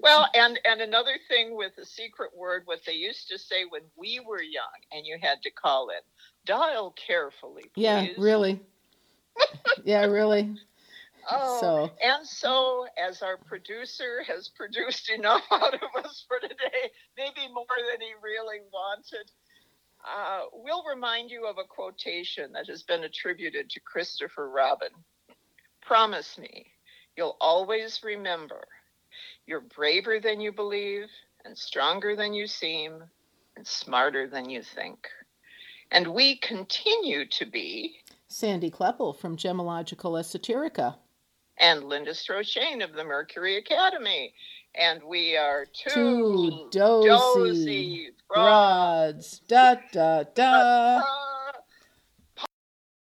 Well, 0.00 0.28
and 0.34 0.58
and 0.64 0.80
another 0.80 1.16
thing 1.28 1.56
with 1.56 1.76
the 1.76 1.84
secret 1.84 2.30
word, 2.36 2.62
what 2.64 2.80
they 2.86 2.92
used 2.92 3.28
to 3.28 3.38
say 3.38 3.64
when 3.68 3.82
we 3.96 4.20
were 4.26 4.42
young, 4.42 4.64
and 4.92 5.06
you 5.06 5.18
had 5.20 5.42
to 5.42 5.50
call 5.50 5.88
in, 5.90 6.00
dial 6.46 6.92
carefully. 6.92 7.64
Please. 7.74 7.82
Yeah, 7.82 8.06
really. 8.18 8.60
yeah, 9.84 10.04
really. 10.04 10.56
Oh, 11.30 11.60
so. 11.60 11.90
and 12.02 12.26
so 12.26 12.86
as 13.02 13.22
our 13.22 13.38
producer 13.38 14.22
has 14.26 14.48
produced 14.48 15.10
enough 15.10 15.42
out 15.50 15.74
of 15.74 16.04
us 16.04 16.24
for 16.28 16.38
today, 16.38 16.90
maybe 17.16 17.52
more 17.52 17.64
than 17.90 18.00
he 18.00 18.12
really 18.22 18.60
wanted, 18.72 19.30
uh, 20.04 20.42
we'll 20.52 20.84
remind 20.84 21.30
you 21.30 21.46
of 21.46 21.56
a 21.56 21.64
quotation 21.64 22.52
that 22.52 22.68
has 22.68 22.82
been 22.82 23.04
attributed 23.04 23.70
to 23.70 23.80
Christopher 23.80 24.50
Robin. 24.50 24.90
Promise 25.80 26.36
me, 26.38 26.66
you'll 27.16 27.38
always 27.40 28.02
remember 28.04 28.66
you're 29.46 29.60
braver 29.60 30.20
than 30.20 30.40
you 30.40 30.52
believe, 30.52 31.08
and 31.44 31.56
stronger 31.56 32.16
than 32.16 32.32
you 32.34 32.46
seem, 32.46 33.02
and 33.56 33.66
smarter 33.66 34.26
than 34.26 34.48
you 34.48 34.62
think. 34.62 35.08
And 35.90 36.08
we 36.08 36.36
continue 36.36 37.26
to 37.26 37.46
be 37.46 37.96
Sandy 38.28 38.70
Kleppel 38.70 39.16
from 39.16 39.36
Gemological 39.36 40.18
Esoterica 40.18 40.96
and 41.58 41.84
Linda 41.84 42.12
Strochain 42.12 42.82
of 42.82 42.94
the 42.94 43.04
Mercury 43.04 43.58
Academy. 43.58 44.34
And 44.74 45.02
we 45.04 45.36
are 45.36 45.66
two, 45.66 45.90
two 45.90 46.68
dozy, 46.72 47.08
dozy 47.08 48.10
broads. 48.28 49.38
Da, 49.46 49.76
da, 49.92 50.24
da. 50.24 50.32
da, 50.34 50.98
da. 50.98 51.02